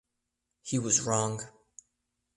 [0.63, 1.41] He was wrong.